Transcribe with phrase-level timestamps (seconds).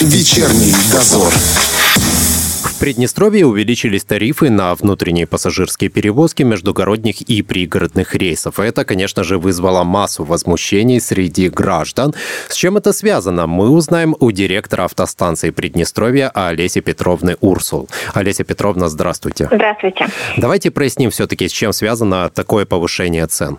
[0.00, 1.30] Вечерний дозор.
[1.30, 8.58] В Приднестровье увеличились тарифы на внутренние пассажирские перевозки междугородних и пригородных рейсов.
[8.60, 12.14] Это, конечно же, вызвало массу возмущений среди граждан.
[12.48, 17.90] С чем это связано, мы узнаем у директора автостанции Приднестровья Олеси Петровны Урсул.
[18.14, 19.50] Олеся Петровна, здравствуйте.
[19.52, 20.06] Здравствуйте.
[20.38, 23.58] Давайте проясним все-таки, с чем связано такое повышение цен.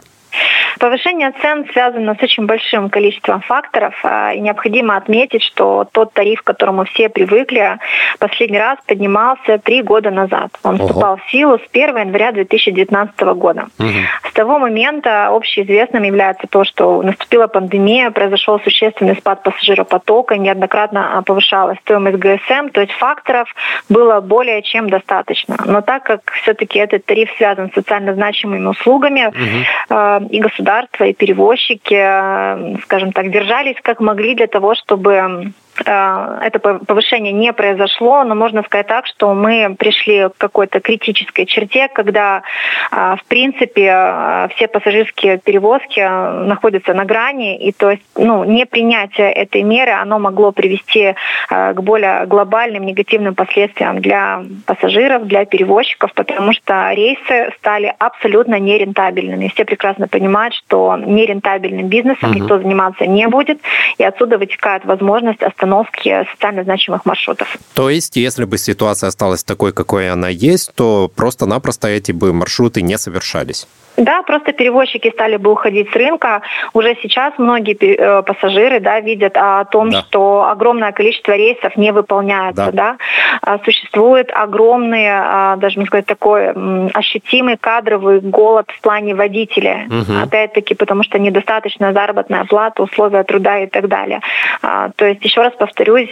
[0.82, 3.94] Повышение цен связано с очень большим количеством факторов.
[4.04, 7.78] А, и необходимо отметить, что тот тариф, к которому все привыкли,
[8.18, 10.50] последний раз поднимался три года назад.
[10.64, 10.88] Он Ого.
[10.88, 13.68] вступал в силу с 1 января 2019 года.
[13.78, 13.90] Угу.
[14.28, 21.22] С того момента общеизвестным является то, что наступила пандемия, произошел существенный спад пассажиропотока, неоднократно а,
[21.22, 23.48] повышалась стоимость ГСМ, то есть факторов
[23.88, 25.58] было более чем достаточно.
[25.64, 30.26] Но так как все-таки этот тариф связан с социально значимыми услугами, угу.
[30.32, 36.60] и государство государство и перевозчики, э, скажем так, держались как могли для того, чтобы это
[36.60, 42.44] повышение не произошло, но можно сказать так, что мы пришли к какой-то критической черте, когда,
[42.92, 48.66] э, в принципе, э, все пассажирские перевозки находятся на грани, и то есть ну, не
[48.66, 51.16] принятие этой меры, оно могло привести
[51.50, 59.52] к более глобальным негативным последствиям для пассажиров, для перевозчиков, потому что рейсы стали абсолютно нерентабельными.
[59.54, 62.40] Все прекрасно понимают, что нерентабельным бизнесом угу.
[62.40, 63.60] никто заниматься не будет,
[63.98, 67.58] и отсюда вытекает возможность остановки остановки социально значимых маршрутов.
[67.74, 72.82] То есть, если бы ситуация осталась такой, какой она есть, то просто-напросто эти бы маршруты
[72.82, 73.68] не совершались?
[74.02, 76.42] Да, просто перевозчики стали бы уходить с рынка.
[76.74, 80.02] Уже сейчас многие э, пассажиры да, видят о том, да.
[80.02, 82.72] что огромное количество рейсов не выполняется.
[82.72, 82.82] Да.
[82.82, 82.98] Да?
[83.42, 86.52] А, существует огромный, а, даже можно сказать, такой
[86.94, 89.88] ощутимый кадровый голод в плане водителя.
[89.88, 90.24] Угу.
[90.24, 94.22] Опять-таки, потому что недостаточная заработная плата, условия труда и так далее.
[94.64, 96.12] А, то есть, еще раз повторюсь,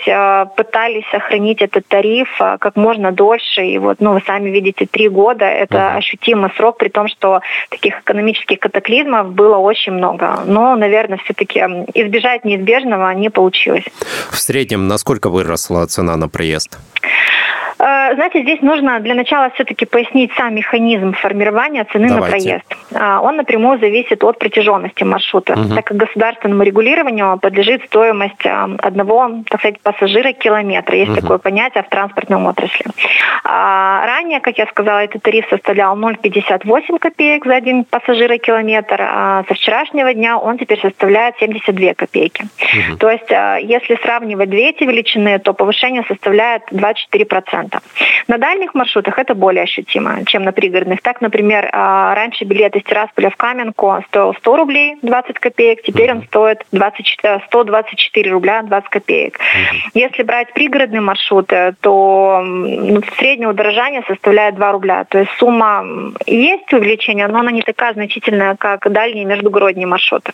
[0.56, 3.66] пытались сохранить этот тариф как можно дольше.
[3.66, 5.98] И вот, ну, вы сами видите, три года– это угу.
[5.98, 7.42] ощутимый срок, при том, что
[7.80, 10.44] таких экономических катаклизмов было очень много.
[10.45, 11.60] Но, наверное, все-таки
[11.94, 13.86] избежать неизбежного не получилось.
[14.32, 16.78] В среднем насколько выросла цена на проезд?
[17.80, 22.26] Э, знаете, здесь нужно для начала все-таки пояснить сам механизм формирования цены Давайте.
[22.26, 22.66] на проезд.
[22.94, 25.76] А, он напрямую зависит от протяженности маршрута, угу.
[25.76, 30.98] так как государственному регулированию подлежит стоимость а, одного, так сказать, пассажира километра.
[30.98, 31.22] Есть угу.
[31.22, 32.86] такое понятие в транспортном отрасли.
[33.45, 39.02] Ранее, как я сказала, этот тариф составлял 0,58 копеек за один пассажира километр.
[39.02, 42.44] А со вчерашнего дня он теперь составляет 72 копейки.
[42.44, 42.98] Угу.
[42.98, 47.69] То есть, если сравнивать две эти величины, то повышение составляет 24%.
[48.28, 51.02] На дальних маршрутах это более ощутимо, чем на пригородных.
[51.02, 56.12] Так, например, а, раньше билет из Тирасполя в Каменку стоил 100 рублей 20 копеек, теперь
[56.12, 59.40] он стоит 24, 124 рубля 20 копеек.
[59.94, 65.06] Если брать пригородные маршруты, то ну, среднее удорожание составляет 2 рубля.
[65.06, 65.84] То есть сумма
[66.26, 70.34] есть увеличение, но она не такая значительная, как дальние междугородние маршруты.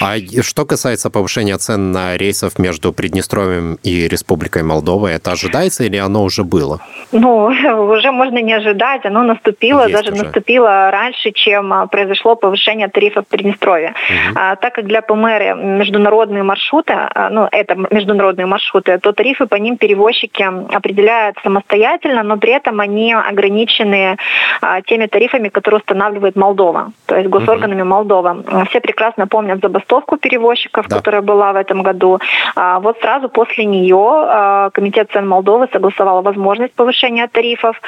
[0.00, 5.96] А что касается повышения цен на рейсов между Приднестровьем и Республикой Молдова, это ожидается или
[5.96, 6.80] оно уже было?
[7.12, 7.46] Ну,
[7.92, 10.24] уже можно не ожидать, оно наступило, Есть даже уже.
[10.24, 13.90] наступило раньше, чем а, произошло повышение тарифов в Приднестровье.
[13.90, 14.38] Угу.
[14.38, 19.56] А, так как для ПМР международные маршруты, а, ну, это международные маршруты, то тарифы по
[19.56, 20.42] ним перевозчики
[20.74, 24.18] определяют самостоятельно, но при этом они ограничены
[24.60, 27.90] а, теми тарифами, которые устанавливает Молдова, то есть госорганами угу.
[27.90, 28.66] Молдова.
[28.68, 29.85] Все прекрасно помнят забастовку
[30.20, 30.96] перевозчиков, да.
[30.96, 32.18] которая была в этом году.
[32.54, 37.80] А, вот сразу после нее а, Комитет цен Молдовы согласовал возможность повышения тарифов.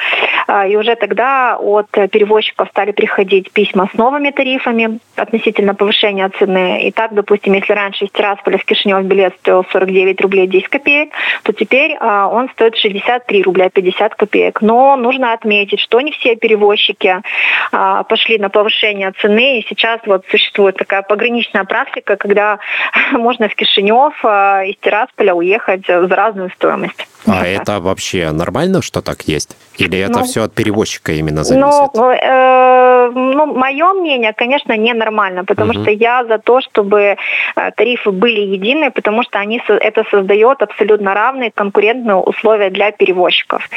[0.47, 6.81] А, и уже тогда от перевозчиков стали приходить письма с новыми тарифами относительно повышения цены.
[6.83, 11.09] И так, допустим, если раньше из Тирасполя в Кишинев билет стоил 49 рублей 10 копеек,
[11.43, 14.61] то теперь он стоит 63 рубля 50 копеек.
[14.61, 17.21] Но нужно отметить, что не все перевозчики
[17.71, 19.59] пошли на повышение цены.
[19.59, 22.59] И сейчас вот существует такая пограничная практика, когда
[23.11, 27.07] можно в Кишинев э, из Тирасполя уехать за разную стоимость.
[27.25, 29.55] А это вообще нормально, что так есть?
[29.77, 31.93] Или это ну, все от перевозчика именно зависит?
[31.93, 32.17] Ну, э,
[33.11, 35.81] ну, мое мнение, конечно, ненормально, потому угу.
[35.81, 41.13] что я за то, чтобы э, тарифы были единые, потому что они, это создает абсолютно
[41.13, 43.67] равные конкурентные условия для перевозчиков.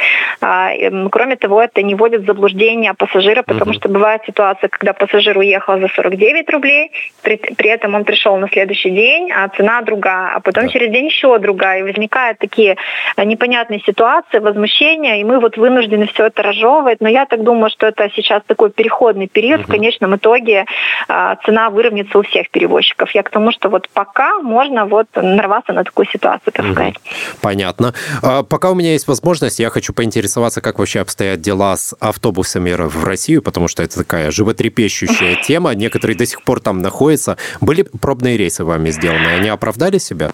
[0.41, 0.71] А,
[1.11, 3.79] кроме того, это не вводит в заблуждение пассажира, потому угу.
[3.79, 6.91] что бывает ситуация, когда пассажир уехал за 49 рублей,
[7.21, 10.69] при, при этом он пришел на следующий день, а цена другая, а потом да.
[10.69, 12.77] через день еще другая, и возникают такие
[13.17, 17.01] непонятные ситуации, возмущения, и мы вот вынуждены все это разжевывать.
[17.01, 19.67] Но я так думаю, что это сейчас такой переходный определенный период, угу.
[19.67, 20.65] в конечном итоге
[21.07, 23.11] а, цена выровняется у всех перевозчиков.
[23.11, 26.73] Я к тому, что вот пока можно вот нарваться на такую ситуацию, так угу.
[26.73, 26.95] сказать.
[27.41, 27.93] Понятно.
[28.21, 32.73] А, пока у меня есть возможность, я хочу поинтересоваться, как вообще обстоят дела с автобусами
[32.73, 35.73] в Россию, потому что это такая животрепещущая тема.
[35.73, 37.37] Некоторые до сих пор там находятся.
[37.61, 39.27] Были пробные рейсы вами сделаны?
[39.27, 40.31] Они оправдали себя?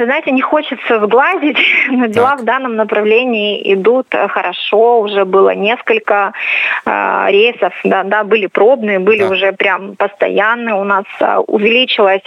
[0.00, 1.58] А, знаете, не хочется сглазить,
[1.90, 2.40] но дела так.
[2.40, 5.00] в данном направлении идут хорошо.
[5.00, 6.32] Уже было несколько
[6.86, 9.28] э, рейсов, да, да, были пробные, были да.
[9.28, 10.74] уже прям постоянные.
[10.74, 12.22] У нас э, увеличилось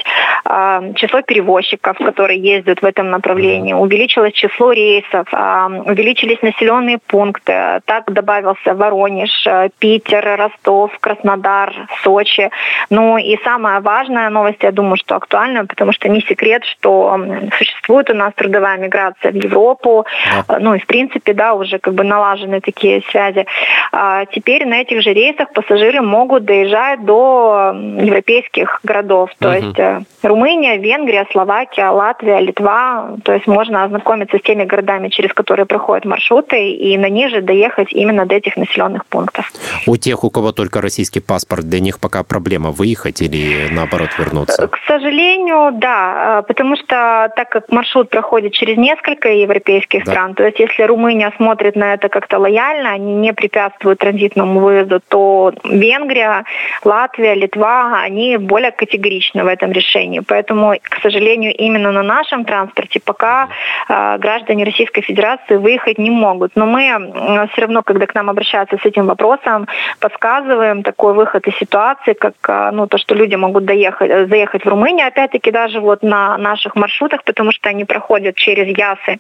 [0.46, 7.82] э, число перевозчиков, которые ездят в этом направлении, увеличилось число рейсов, э, увеличились населенные пункты.
[7.86, 9.48] Так добавился Воронеж,
[9.80, 11.74] Питер, Ростов, Краснодар,
[12.04, 12.50] Сочи.
[12.90, 17.18] Ну и самая важная новость, я думаю, что актуальна, потому что не секрет, что
[17.64, 20.06] существует у нас трудовая миграция в Европу,
[20.48, 20.60] да.
[20.60, 23.46] ну и в принципе, да, уже как бы налажены такие связи.
[23.92, 29.56] А теперь на этих же рейсах пассажиры могут доезжать до европейских городов, то угу.
[29.56, 35.34] есть э, Румыния, Венгрия, Словакия, Латвия, Литва, то есть можно ознакомиться с теми городами, через
[35.34, 39.52] которые проходят маршруты, и на них же доехать именно до этих населенных пунктов.
[39.88, 44.68] У тех, у кого только российский паспорт, для них пока проблема выехать или наоборот вернуться?
[44.68, 50.12] К сожалению, да, э, потому что так как маршрут проходит через несколько европейских да.
[50.12, 55.00] стран, то есть если Румыния смотрит на это как-то лояльно, они не препятствуют транзитному выезду,
[55.08, 56.46] то Венгрия,
[56.84, 60.20] Латвия, Литва, они более категоричны в этом решении.
[60.20, 63.50] Поэтому, к сожалению, именно на нашем транспорте пока
[63.90, 66.56] э, граждане Российской Федерации выехать не могут.
[66.56, 69.68] Но мы э, все равно, когда к нам обращаются с этим вопросом,
[70.00, 74.70] подсказываем такой выход из ситуации, как э, ну, то, что люди могут доехать, заехать в
[74.70, 79.18] Румынию, опять-таки даже вот на наших маршрутах, потому что они проходят через Ясы.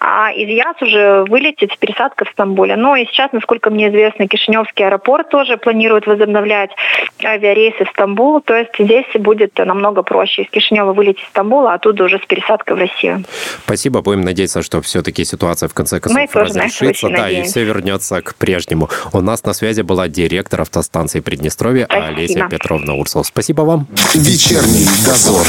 [0.00, 2.76] А из Яс уже вылетит пересадка в Стамбуле.
[2.76, 6.70] Ну и сейчас, насколько мне известно, Кишиневский аэропорт тоже планирует возобновлять
[7.24, 8.40] авиарейсы в Стамбул.
[8.40, 10.42] То есть здесь будет намного проще.
[10.42, 13.24] Из Кишинева вылететь в Стамбул, а оттуда уже с пересадкой в Россию.
[13.64, 14.00] Спасибо.
[14.02, 17.08] Будем надеяться, что все-таки ситуация в конце концов Мы разрешится.
[17.08, 18.88] Да, и все вернется к прежнему.
[19.12, 23.24] У нас на связи была директор автостанции Приднестровья Олеся Петровна Урсул.
[23.24, 23.86] Спасибо вам.
[24.14, 25.46] Вечерний дозор.